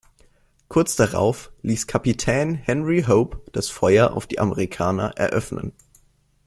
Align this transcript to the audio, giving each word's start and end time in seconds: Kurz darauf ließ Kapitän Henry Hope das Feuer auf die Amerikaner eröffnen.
Kurz 0.67 0.95
darauf 0.95 1.51
ließ 1.61 1.85
Kapitän 1.85 2.55
Henry 2.55 3.03
Hope 3.07 3.39
das 3.51 3.69
Feuer 3.69 4.13
auf 4.13 4.25
die 4.25 4.39
Amerikaner 4.39 5.11
eröffnen. 5.15 5.73